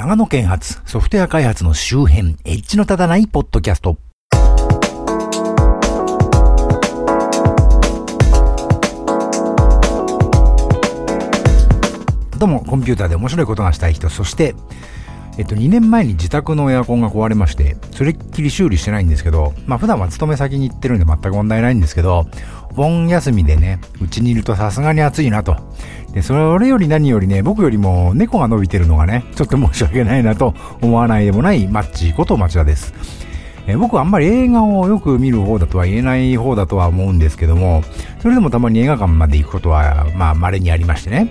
[0.00, 3.98] 長野県発ソフトウェア開発の周辺、エッジの立たないポッドキャスト。
[12.38, 14.54] どうも、コンピューターで面白いことがしたい人、そして、
[15.36, 22.26] えっと、2年前に自宅のエアコンが壊れまして、それっきり修理してないんですけど、まあ普段は勤め先に行ってるんで全く問題ないんですけど、
[22.74, 25.58] 盆休みでね、うちにいるとさすがに暑いなと。
[26.12, 32.92] で、それより何よりね、僕よりも猫が伸びてるのがね、ちょっと申し訳ないなと思わないでもないマッチこと町田です。
[33.66, 37.82] え僕はあんまり映画をよく見る方だとは言えない方だとは思うんですけども、
[38.20, 41.30] それでもたまに映画館まで行くことは、まあ稀にありましてね。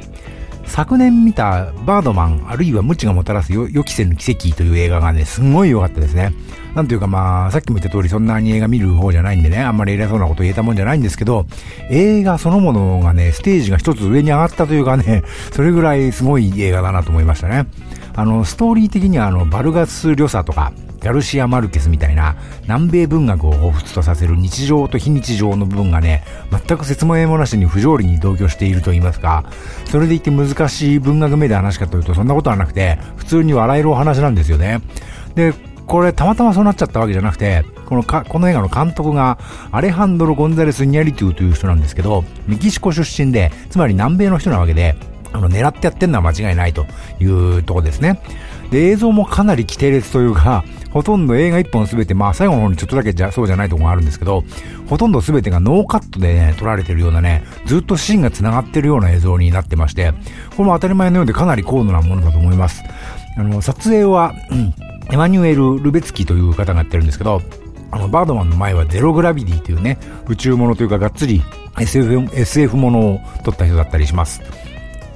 [0.69, 6.33] 昨年見たバードマン、あるいは無知がもたらす予期せぬ奇跡という映画がね、すごい良かったですね。
[6.75, 11.45] なんというかまあ、さっきも言った通りそんなに映画見る方じゃないんでね、あんまり偉そうなこと言えたもんじゃないんですけど、
[11.89, 17.65] 映画そのものがね、ステージが一つ上に上がったというかね、それぐらいすごい映画だなと思いましたね。
[18.19, 29.45] あの、ストーリー的にはあの、バルガス・リョサとか、ガルシア・マルケスみたいな南米文学を彷彿とさせる日常と非日常の部分がね、全く説明もなしに不条理に同居していると言いますか、
[29.85, 34.81] それでいて難しい文学目で話かというとそんなことはなくて、普通に笑えるお話なんですよね。
[35.35, 35.53] で、
[35.87, 39.39] これたまたまそうなっちゃったわけじゃなくて、このか、この映画の監督が
[39.71, 44.97] アレハンドロ・ゴンザレス・イニャリトゥという人なんですけど、メキシコ出身で、つまり南米の人なわけで、
[45.31, 46.85] あの、狙ってやってんのは間違いないと
[47.19, 48.21] いうとこですね。
[48.71, 54.43] で、映像もかなり奇天烈というか、 ほとんど映画一本すべて、まあ最後の方にちょっとだけじゃそうじゃないとこがあるんですけど、
[54.87, 60.13] ほとんどすべてがノーカットでね、撮られてるようなね、ずっとシーンが繋がってるような映像になってまして、
[60.55, 62.83] これも当たり前のようでかなり高度なものだと思います。
[63.37, 64.73] あの、撮影は、うん、
[65.11, 67.41] エマニュエル・ルベツキという方がやってるんですけど、
[67.91, 71.43] あの、バードマンの前はゼログラビティというね、宇宙ものというかがっつり
[71.79, 74.41] SF、SF ものを撮った人だったりします。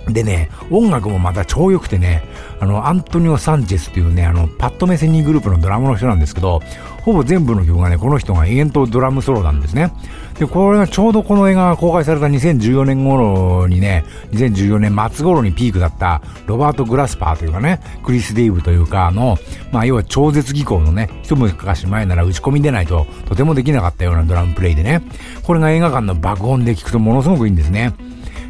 [0.07, 2.23] でね、音楽もまた超良くてね、
[2.59, 6.61] あの、アントニオ・サンチェスっていうね、あの、パッドメセニーグループのドラムの人なんですけど、
[7.03, 9.93] ほぼ全部の曲がね、この人が永遠とドラムソロなんですね。
[10.39, 19.37] で、これがちょうどこの映画が公開された2014年頃にね、2014年末頃にピークだったロバート・グラスパーというかね、クリス・デイブというかあの、
[19.71, 25.01] まあ要は超絶技巧のね、一昔前なら打ち込みでないととてもできなかったようなドラムプレイでね、
[25.43, 27.93] これが映画館の爆音で聞くとものすごくいいんですね。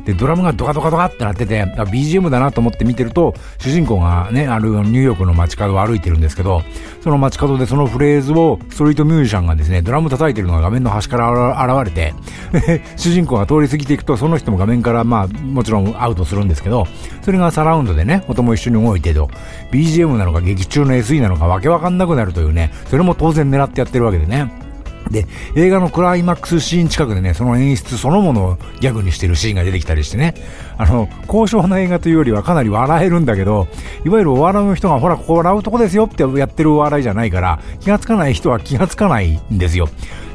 [0.06, 6.62] で、ドラムがドカドカドカってなってて、BGM だなと思って見てると、主人公がね、あるニューヨークの街角を歩いてるんですけど、
[7.02, 12.14] その街角でそのフレーズをストリートミュージシャンがですね、ドラム叩いてるのが画面の端から現れて、
[12.98, 16.86] 主人公が通り過ぎていくと、その人も画面からまあ、もちろんアウトするんですけど、
[17.22, 19.30] それがサラウンドでね、音も一緒に動いてと、
[19.72, 24.63] BGM なのか劇中の SE なのかわけわかんなくなるというね、それも当然狙ってやってるわけでね。
[25.12, 30.34] で、映画のクライマックスシーン近くでね、その演出そのものをギャグにしてるシーンが出てきたりしてね、
[30.78, 33.68] あの、高尚な映画というよりはかなり笑えるんだけど、
[34.06, 39.90] いわゆるお笑いの人がほら、ここ笑うとこですよってやってるお笑いじゃないから、気がつかない人は気がつかないんですよ。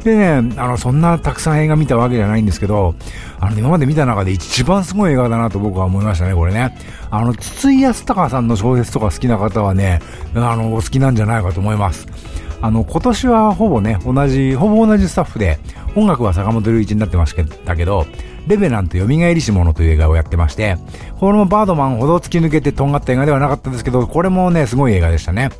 [0.04, 2.94] でね、あの、そんなたくさん映画見たわけじゃないんですけど、
[3.40, 6.76] あの、今まで見た中で一番すごい映画だなと僕は思いましたね、これね。
[7.10, 10.00] あの、筒井康隆さんの小説とか好きな方はね、
[10.34, 12.06] あの、お好きなんじゃないかと思います。
[12.60, 15.58] あの、今年はほぼね、同じ、ほぼ同じスタッフで、
[15.94, 18.06] 音楽は坂本龍一になってましたけど、
[18.46, 20.76] レベラント蘇りし者という映画をやってまして、
[21.20, 25.50] これもバードマンほど突き抜けてとんがった映画ではなかったんですけど、これもね、すごい映画でしたね。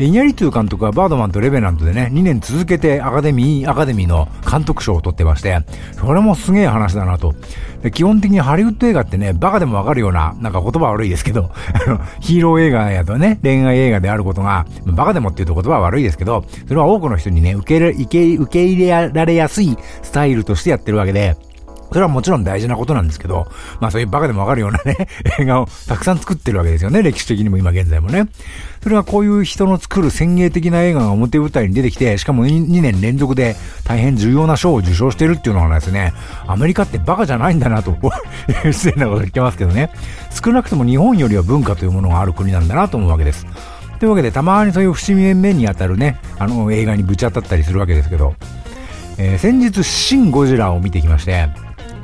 [0.00, 5.58] イニャリトゥ監督はバードマンとレベナントでね、2年続けてアカデミー、アカデミーの監督賞を取ってまして、
[5.92, 7.34] それもすげえ話だなと。
[7.82, 11.50] で基本的にハリウッド映画ってね、バカでもわかるような、なんか言葉悪いですけど、
[12.20, 21.36] ヒーロー映画やとね、恋愛映画であることが、バカでもっていうと言葉悪いですけど、それは多くの人にね、受け入れ、受け入れられやすいスタイルとしてやってるわけで、
[21.90, 25.08] それはもちろん大事なことなんですけど、まあそういうバカでもわかるようなね、
[25.38, 28.28] 映画をたくさん作ってるわけですよね、歴史的にも今現在もね。
[28.82, 36.14] それはこういう人の作る先鋭的な映画が表舞台に出てきて、しかも 2, 2年連続で大変重要な賞を受賞してるっていうのはですね、
[36.46, 37.96] アメリカってバカじゃないんだなと、
[38.72, 39.90] 失礼なこと言ってますけどね、
[40.30, 43.46] 少なくとも日本よりは文化というものがある国なんだなと思うわけです。
[43.98, 48.34] というわけで、たまにそういう節目目に当たるね、あの映画にぶち当たったりするわけですけど、
[49.18, 51.50] えー、先日、シン・ゴジラを見てきまして、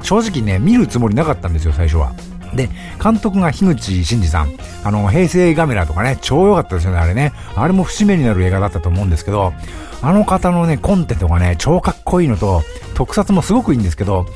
[0.03, 2.13] 正直ね、見るつもりなかったんですよ、最初は。
[2.55, 2.69] で、
[3.03, 4.51] 監督が樋口真嗣さん。
[4.85, 7.33] あの、平成ガメラとかね、超良かったですよね、あれね。
[7.55, 9.53] あれも節目になる映画だったと思うんですけど、
[10.03, 12.63] あの方のね、コンテとかね、超かっこいいのと、
[12.95, 14.27] 特撮もすごくいいんですけど、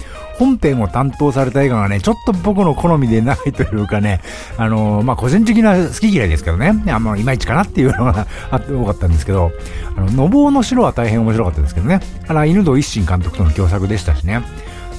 [0.41, 4.23] 本編を担当された映画がね、ちょっと僕の好みでないというかね、
[4.57, 9.53] あのー、まあ、個人的な好き嫌いですけどね、あんまいまいちかなっていうのが あって多かったんですけど、
[9.97, 14.41] あの、のぼうの城は大変面白かったですけどね、あの、犬堂一心監督との共作でしたしね、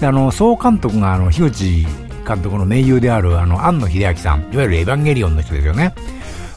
[0.01, 1.85] で、あの、総監督が、あの、樋口
[2.27, 5.93] 監督の盟友である、あの、庵野秀明さん、いわゆるエヴァンゲリオンの人ですよね。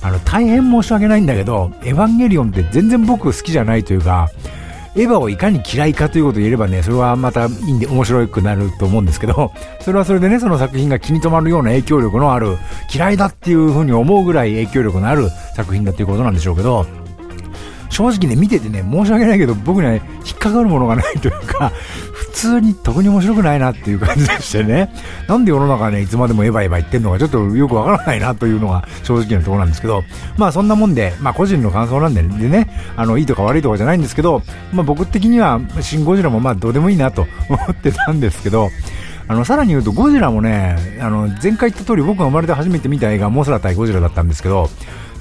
[0.00, 4.31] あの、大変申し訳ないんだけど、エヴァンゲリオンって全然僕好きじゃないというか、
[4.96, 12.56] エヴァをいかに嫌いかということを言えればね、それはまたいいんで面白くなると思うんですけど、それはそれでね、その作品が気に留まるような影響力のある、
[12.94, 16.87] 嫌いだっていうふうに思うぐらい影響力のある作品だっていうことなんでしょうけど、
[17.90, 21.73] 正直ね、見ててね、申し訳ないけど、僕には、ね、引っかかるものがないというか、
[22.34, 24.92] 通に特に面白くないなっていう感じでしてね、
[25.28, 30.02] なんで世の中ね、いつまでもエヴァエヴァ言ってんのかちょっとよくわからないなというのが正直なところなんですけど、
[30.36, 34.42] まあそんなもんで、まあ個人の感想なんでね、あの、いいとか悪いとかじゃないんですけど、
[34.72, 38.70] まあ僕的には、シン・ゴジラもまあどうでもいいなと思ってたんですけど、
[39.26, 44.69] あの、さらに言うと、ゴジラもね、あの、前回言った通り僕が生まれて初めて見た映画、モスラ対ゴジラだったんですけど、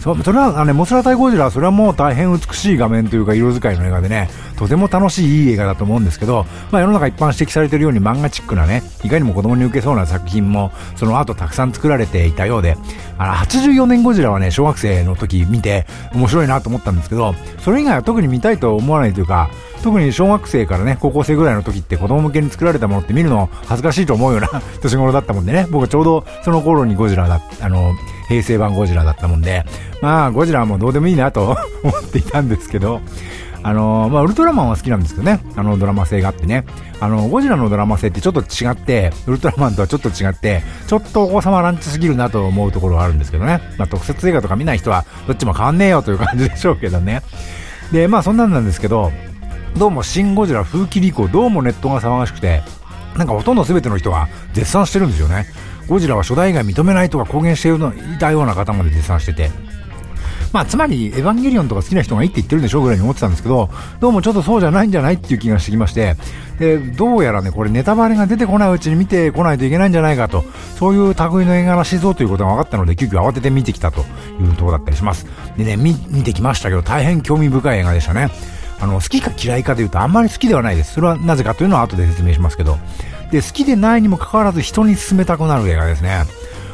[0.04, 12.76] そそれは、あのね、モスラ対ゴジラはそれはもう大変美しい画面というか色使いの映画でね、とても楽しいいい映画だと思うんですけど、まあ世の中一般指摘されているように漫画チックなね、いかにも子供に受けそうな作品も、その後たくさん作られていたようで、
[13.18, 19.50] あの、84年ゴジラはね、小学生の時見て面白いなと思ったんですけど、それ以外は特に見たいと思わないというか、
[19.84, 27.94] 特に小学生からね、高校生ぐらいの時って子供向けに作られたものって見るの恥ずかしいと思うような年頃だったもんでね、僕はちょうどその頃にゴジラだ、あの、
[28.28, 29.66] 平成版ゴジラだったもんで、
[30.02, 33.02] まあ、ゴジラはもうどうでもいいなと 思っていたんですけど、
[33.66, 36.66] あのまあ、ウルトラマンは好きなんですけどね、あのドラマ性があってね、
[37.00, 47.22] あの、ゴジラのドラマ性ってちょっと違って、ウルトラマンとはちょっと違って、ちょっとお子様ランチすぎるなと思うところがあるんですけどね、まあ、特撮映画とか見ない人はどっちも変わんねえよという感じでしょうけどね。
[47.94, 49.12] で、まあそんなんなんですけど、
[49.78, 52.62] どうもシン・ゴジラ風切り以降、どうもネットが騒がしくて、
[53.18, 55.46] なんかほとんど全ての人が絶賛してるんですよね。
[55.88, 59.50] ゴジラは初代以外認めないとか公言していたような方まで絶賛してて。
[60.54, 66.16] まあ、つまり、エヴァンゲリオンとか好きな人がいいって言ってるんでしょうぐらいに思ってたんですけど、どうもちょっとそうじゃないんじゃないっていう気がしてきまして、
[66.60, 70.44] で、どうやらね、これネタバレが出てこないうちに見てこないといけないんじゃないかと、
[70.78, 74.04] そういう類の映画らしいぞということが分かったので、急遽慌てて見てきたとい
[74.44, 75.26] うところだったりします。
[75.58, 78.30] でね、見、見てきましたけど、大変興味深い映画でしたね。
[78.84, 80.96] あの、好きか嫌いかで言うとあんまり好きではないです。
[80.96, 82.78] それはなぜかというのは後で説明しますけど。
[83.32, 86.26] で、好きでないにもかかわらず人に勧めたくなる映画ですね。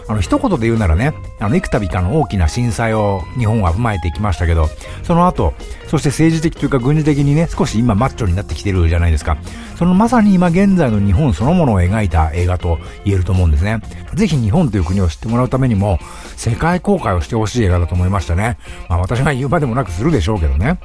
[0.07, 4.67] あの、一言で言うならね、あの、幾度かの大きな震災を日本は踏まえていきましたけど、
[5.03, 5.53] その後、
[5.87, 9.37] そして政治的というか軍事的にね、少し今マッチョになってきてるじゃないですか。
[9.77, 13.81] そのまさに今現在の日本そのものを描いた映画と言えると思うんですね。
[14.15, 15.99] ぜひ日本という国を知ってもらうためにも、
[16.35, 18.57] 世界公開をしてほしい映画だと思いましたね。
[18.89, 20.79] まあ私が言うまでもなくするでしょうけどね。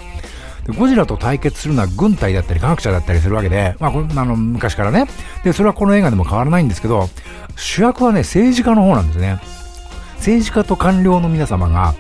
[0.67, 5.07] でゴジラと対決するのは軍隊だったり科学者だったりするわけで、まあ、あの昔からね。
[5.45, 7.09] で、それはこの映画でも変わらないんですけど、
[7.57, 9.41] 主役はね、政治家の方なんですね。
[10.17, 11.95] 政治家と官僚の皆様が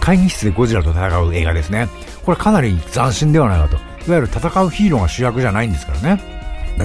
[0.00, 1.88] 会議室でゴジラと戦う映画ですね。
[2.24, 3.76] これかなり斬新ではないかと。
[3.76, 6.36] いわゆる戦うヒーローが主役じゃないんですからね。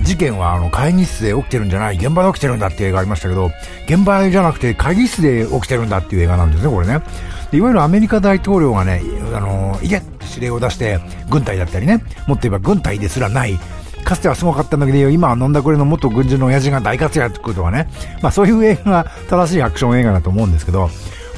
[0.04, 3.52] 事件はあの会議室で起きてるんじゃない、現場で起きてるんだっていう映画ありましたけど、
[3.86, 7.02] 現場じゃなくて会議室で起きてるんだっていう映画なんですね、これね
[7.52, 7.58] で。
[7.58, 9.02] いわゆるアメリカ大統領がね、
[9.36, 11.00] あの、いけ指令を出して、
[11.30, 13.60] 軍隊だったりね、もっと言えば軍隊ですらない、
[14.04, 17.88] かつてはすごかったんだけど、今は飲んだくれの元軍人の親父が大活躍とかね、
[18.22, 20.90] まあそういう映画が正しいアクション映画だと思うんですけど、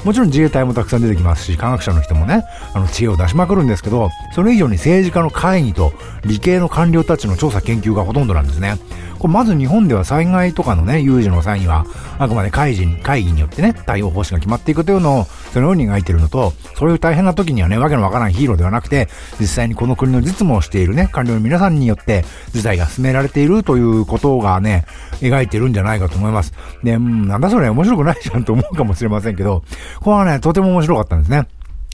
[0.04, 2.44] もちろん自衛隊もたくさん出てきますし、科学者の人もね、
[2.74, 5.94] あの知恵を出しまくるんですけど、それ以上に政治家の会議と
[6.26, 8.76] 理系の官僚たちの調査研究がほとんどなんですね。
[9.24, 11.86] これまず日本では災害とかのね、有事の際には、
[12.20, 15.24] あくまで会議に、会議によってね、対応方針が決まっていくというのを、
[15.54, 19.08] そのように描いてるのと、そういう大変な時にはね、わけのわからないヒーローではなくて、
[19.40, 24.84] 実際にこの国の実務をしているね、官僚の皆さんによって、事態が進められているということがね、
[25.22, 26.54] 描いてるんじゃないかと思います。
[26.84, 29.64] で、なんだそれ面白くないじゃんと思うかもしれませんけど、
[30.02, 31.48] これはね、とても面白かったんですね。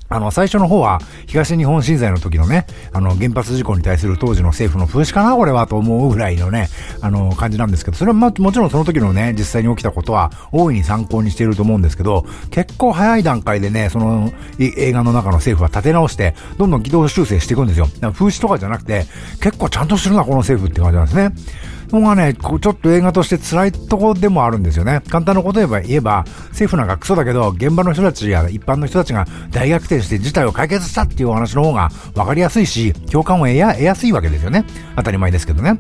[0.10, 6.68] あの、最初の方は、東日本震災の時のね、あの、原発事故に対する当時の政府の風刺かなこれはと思うぐらいのね、
[7.01, 17.88] あの、感じなんですけど、それはま、もちろんその時のね、実際に起きたことは、大いに参考にしていると思うんですけど、結構早い段階でね、その、映画の中の政府は立て直して、どんどん軌道修正していくんですよ。
[18.01, 19.06] 風刺とかじゃなくて、
[19.42, 21.60] 結構ちゃんとしてるな、この政府って感じなんですね。
[21.91, 25.01] のがね、ちょっと映画として辛いとこでもあるんですよね。
[25.10, 34.65] 簡単なこと言えば言えば、政府なんかクソだけど、現場の人たちや一般の人たちが大逆転して事態を解決したっていうお話の方が分かりやすいし、共感を得や得やすいわけですよね。
[34.96, 35.79] 当たり前ですけどね。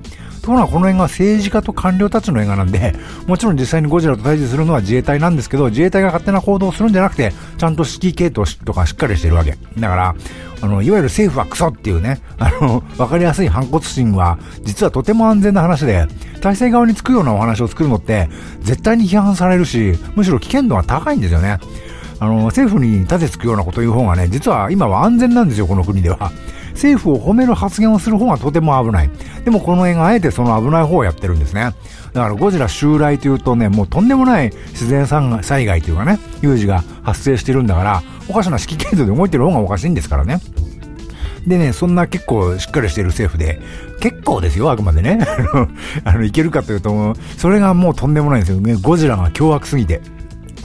[0.49, 2.95] ところがこの映画は政治家と官僚たちの映画なんで、
[3.27, 9.59] もちろん実際にゴジラと対峙するのは自衛隊なんですけど、自衛隊が勝手な行動をするんじゃなくて、ちゃんと指揮系統とかしっかりしてるわけ。
[9.77, 10.15] だから、
[10.61, 16.07] あの、いわゆる政府はクソっていうね、 あの、わかりやすい反骨心は、実はとても安全な話で、
[16.41, 18.27] 体制側につくようなお話を作るのって、
[18.63, 21.59] 絶対に批判されるし、むしろ危険度が高いんですよね。
[22.19, 26.31] あの、政府に立てつくようなことを言う方がね、実は今は安全なんですよ、この国では。
[26.79, 29.09] 政府を褒める発言をする方がとても危ない。
[29.43, 31.73] でもこの映画あえてその危ない方をやってるんですね。
[32.13, 40.39] だからゴジラ襲来というとね、もうとんでもない自然災害というかね、有事が発生してるんだから、おかしな指揮系統で動いてる方がおかしいんですからね。
[41.45, 43.59] でね、そんな結構しっかりしてる政府で、
[43.99, 45.19] 結構ですよ、あくまでね。
[46.05, 48.75] あの、いけるかというと、それがもうとんでもないんですよね。
[48.75, 50.01] ゴジラが凶悪すぎて。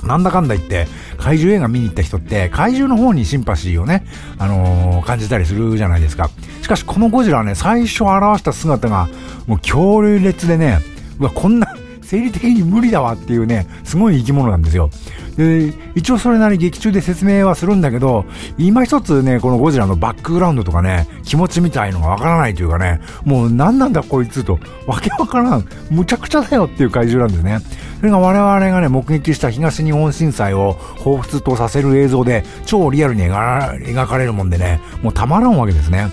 [0.04, 0.86] なんだかんだ言って、
[1.18, 4.04] 怪獣映画見に行った人って、怪獣の方にシンパシーをね、
[4.38, 6.30] あのー、感じたりするじゃないですか。
[6.62, 9.08] しかし、このゴジラはね、最初表した姿が、
[9.46, 10.78] もう強烈でね、
[11.18, 14.90] うわ、こんな、生理的に無理だわっていうね、すごい生き物なんですよ。
[15.36, 18.24] で、一応それなり劇中で説明はするんだけど、
[18.58, 27.83] 今一つね、このゴジラのバックグラウンドとかね、気持ちみたいのがわからないというかね、もう何なんだこいつと、わけわからん、むちゃくちゃだよっていう怪獣なんですね。
[28.04, 36.10] それが我々がね、目撃した東日本震災を彷彿とさせる映像で、超リアルに描かれるもんでね、もうたまらんわけですね。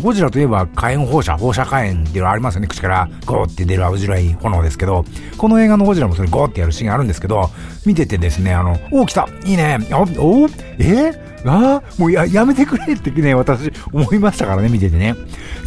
[0.00, 2.68] ゴジラといえば火炎放射、放射火炎っていうのありますよね。
[2.68, 5.04] 口からゴーって出る青白い炎ですけど、
[5.36, 7.50] この映画のゴジラもそれゴーってやるシーンあるんですけど、
[7.84, 10.48] 見ててですね、あの、お来たいいねお、お
[10.78, 11.10] え
[11.44, 15.16] ああもうや、やめてくれってね、私思いましたからね、見ててね。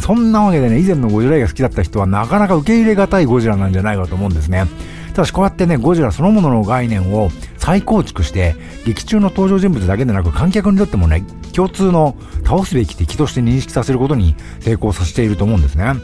[0.00, 4.64] そんなわけでね、以前のゴジラ映画好きだった人はなかなか受け入れがたいゴジラなんじゃないかと思うんですね。
[5.18, 8.54] ただしこうやってね、ゴジラそのものの概念を再構築して、
[8.86, 15.94] 劇中の登場人物だけでなく観客にとってもね、共通の倒すべき敵として認識させることに成功させていると思うんですね。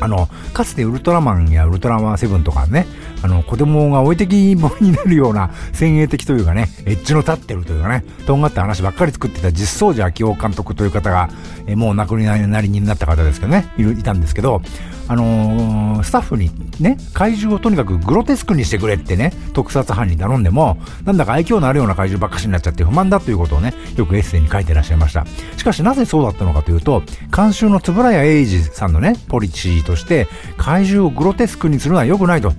[0.00, 2.86] あの、かつてウルトラマンやウルトラマンセブンとかね、
[3.22, 11.28] あの、子供が置いてきぼりになるような先鋭的というかね、エッジの立ってるというかね、とんがった話ばっかり作ってた実相寺明夫監督という方が、
[11.66, 14.62] えもう亡くなりになった方ですけどね、いいたんですけど、
[15.06, 25.26] あのー、スタッフにね、怪獣をとにかくグロテスクにしてくれってね、特撮班に頼んでも、なんだか愛嬌のあるような怪獣ばっかしになっちゃって不満だということをね、よくエッセイに書いてらっしゃいました。
[25.56, 27.02] しかしなぜそうだったのかというと、
[27.34, 32.52] 監修の円谷英二さんのね、ポリシーとして、怪獣をグロテスクにするのは良くないと。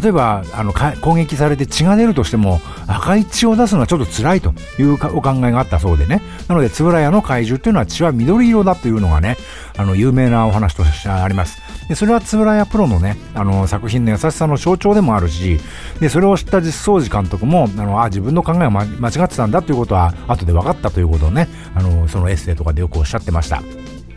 [0.00, 6.20] 例えば、あの、攻撃されて血が出るとしても、赤い血を出すのはちょっと辛いというお考えがあったそうでね。
[6.48, 9.36] なので、つぶらやの怪獣っていうのは血は緑色だというのがね、
[9.76, 11.63] あの、有名なお話としてあります。
[11.88, 15.60] で、それはつぶらやプロのね、あの、作品の優しさの象徴でもあるし、
[16.00, 18.86] で、それを知った実相寺監督も、あの、あ、自分の考えが、間違
[19.24, 23.62] ってたんだということは、後で分かったということをね、あの、そのエッセイとかでよくおっしゃってました。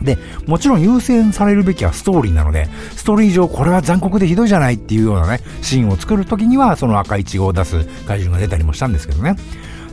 [0.02, 9.36] で、もちろん優先されるべきはストーリーなので、ストーリー上これは残酷でひどいじゃないっていうようなね、シーンを作るときには、その赤い血を出す怪獣が出たりもしたんですけどね。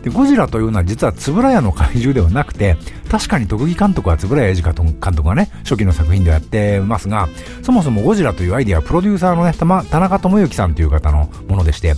[0.04, 2.76] で、ゴジラというのは実はつぶらやの怪獣ではなくて、
[3.10, 7.26] 確かに特技監督はつぶらや英二監督がね、初期の作品でやってますが、
[7.62, 9.54] そもそもゴジラというアイディアはプロデューサーのね、
[9.90, 11.94] 田中智之さんという方のものでして、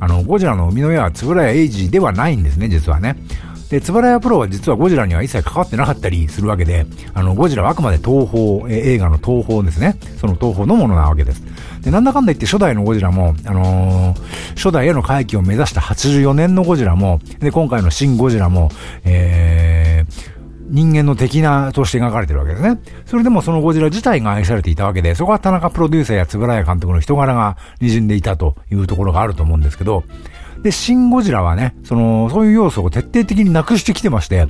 [0.00, 3.16] あの、ゴジラの生みの親はつぶらや英二ではないんですね、実はね。
[3.70, 9.96] で、つばらやプロは実はゴジラには一切関わってなかったりするわけで、あの、ゴジラはあくまで東宝、え映画の東宝ですね。
[10.18, 11.42] その東宝のものなわけです。
[11.80, 14.20] で、なんだかんだ言って初代のゴジラも、あのー、
[14.56, 18.70] 初代への回帰を目指した84年のゴジラも、で、今回の新ゴジラも、
[19.04, 20.30] えー、
[20.70, 22.80] 人間の敵なとして描かれてるわけですね。
[23.06, 30.04] それでもそのゴジラ自体が愛されていたわけで、そこは田中プロデューサーや円谷監督の人柄が滲んでいたというところがあると思うんですけど、
[30.62, 34.46] で、シン・ゴジラはね、その、そういう要素を徹底的になくしてきてまして、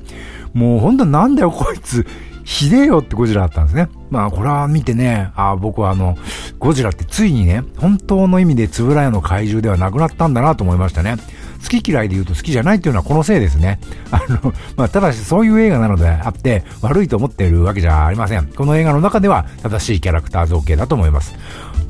[0.52, 2.06] もうほんとなんだよこいつ、
[2.44, 3.88] ひでえよってゴジラだったんですね。
[4.10, 6.16] まあこれは見てね、あ僕はあの、
[6.58, 11.16] ゴジラってついにね、本当の意味でつぶらやの怪獣ではなくなったんだなと思いましたね。
[11.62, 13.78] 好き嫌いで言うと好きじゃないっていうのはこのせいですね。
[14.10, 18.46] あの、まあ、ただしそういう映画なのであって、悪いと思っているわけじゃありません。
[18.46, 21.34] この映画の中では正しいキャラクター造形だと思います。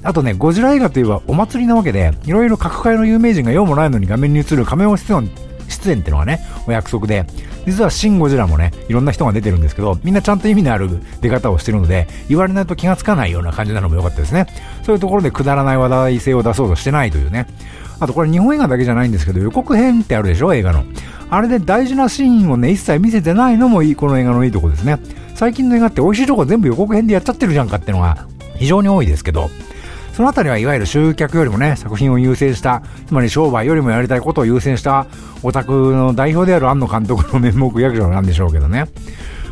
[0.02, 5.30] あとね、ゴジラ映画といえばお祭りなわけで、いろいろ各界の有名人が用もないのに画面に映る仮面を出演、
[5.69, 7.26] 出演ってのがね、お約束で、
[7.66, 10.88] 実はシン・ゴジラもね、いろんな人が出てるんですけど、みんなちゃんと意味のある
[11.21, 14.47] 出方をしてるので、言われないと気がつかないような感じなのも良かったですね。
[14.83, 17.47] そういうところでくだらない話題性を出そうとしてないというね。
[18.00, 20.85] あとこれ日本映画だけじゃないんですけど、予告編ってあるでしょ映画の。
[21.28, 24.99] あれで大事なシーンをね、一切見せてないのもいい、この映画のいいとこですね。
[25.35, 28.26] 最近の映画って美味しいとこ全部予告編でやっちゃってるじゃんかっていうのが
[28.57, 29.50] 非常に多いですけど、
[30.12, 35.07] そのあたりはいわゆる集客よりもね、作品を優先した、つまり商売よりもやりたいことを優先した
[35.43, 38.87] オタクの代表である庵野監督の面目役所なんでしょうけどね。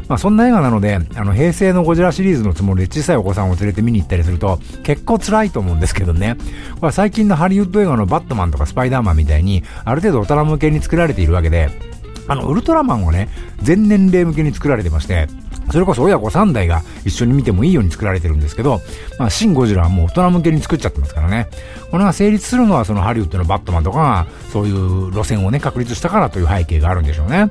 [0.09, 6.37] まあそんな映画なので、あの平成のゴジラシリーズのつもりで小さいお子さんを連れて見に行ったりすると結構辛いと思うんですけどね。
[6.75, 11.71] これは最近のハリウッド映画のバットマンとかスパイダーマンみたいにある程度大人向けに作られているわけで、
[12.27, 13.29] あの、ウルトラマンをね、
[13.63, 15.29] 全年齢向けに作られてまして、
[15.71, 18.81] それこそ親子3代が一緒に見てもいいように作られてるんですけど、
[19.19, 21.49] まあ、シン・ゴジラはもう大人向けに作っちゃってますからね。
[21.91, 27.49] これが成立するのはそのハリウッドのバットマンとかが、そういう路線をね、確立したからという背景があるんでしょうね。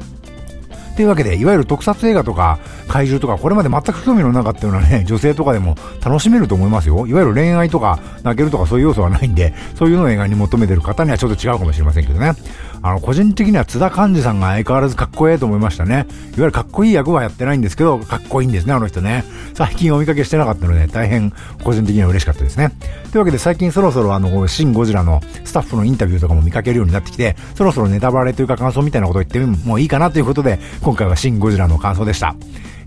[0.97, 2.57] というわけで、いわゆる特撮映画とか
[2.87, 7.05] 怪獣とか、これまで全く興味のなかったようなね、 女性とかでも楽しめると思いますよ。
[7.05, 12.33] いわゆる恋愛とか泣けるとかそういう要素はないんで、そういうのを映画に求めてる方にはちょっと違うかもしれませんけどね。
[12.81, 15.95] あの、個人的には津田寛治さんが相変わらずかっこええと思いましたね。
[15.95, 16.05] いわ
[16.37, 19.23] ゆるかっこいい役はやってないんですけど、かっこいいんですね、あの人ね。
[19.53, 21.31] 最近お見かけしてなかったので、大変
[21.63, 22.71] 個人的には嬉しかったですね。
[23.11, 32.35] というわけで最近そろそろあの、シン・ゴジラのスタッフのインタビューとかも見かけるようになってきて、そろそろネタバレというか感想みたいなことを言ってもいいかなということで、今回はシン・ゴジラの感想でした。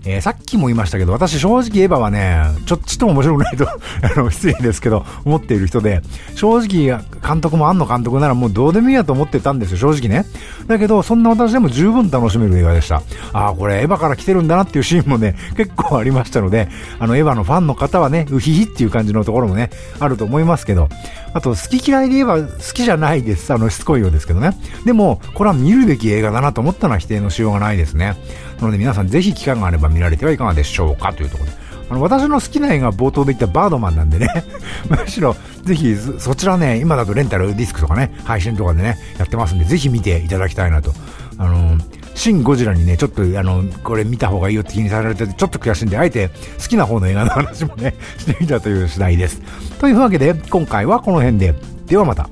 [0.03, 3.79] えー、さっきも言いましたけど、私正直エヴァはね、ちょっとも面白くないと あ
[4.15, 6.01] の、失礼ですけど、思っている人で、
[6.35, 10.25] 正直監督も庵野監督ならもうどうでもいいやと思ってたんですよ、正直ね。
[10.67, 13.03] だけど、そんな私でも十分楽しめる映画でした。
[13.33, 16.67] ああ、これエヴァから来てるんだなっていうシーンもね、結構ありましたので、
[16.97, 20.89] あの、エヴァのファンの方はね、うひひっていう感じのところもね、あると思いますけど、
[21.33, 23.53] あと、好き嫌いで言えば好きじゃないです。
[23.53, 24.57] あの、しつこいようですけどね。
[24.85, 28.17] でも、これは見るべき映画だなと思ったのは否定のしようがないですね。
[28.61, 31.57] なので皆さんぜひ機会があれば見られてはいかがでしょうかというところで。
[31.89, 34.27] あの、私の好きな映画冒頭で言ったバードマンなんでね
[34.89, 40.93] むしろ、ぜひ、そちらね、今だとレンタルディスクとかね、配信とかでね、やってますんで、ぜひ見ていただきたいなと。
[41.37, 41.77] あの
[42.13, 46.29] シン・ゴジラにね、ちょっと、あの、これ見た方がいいよって気にされてて、ちょっと悔しいんで、あえて
[46.61, 49.41] 好きな方の映画の話もね、 してみたという次第です。
[49.79, 51.55] というわけで、今回はこの辺で、
[51.87, 52.29] ではまた。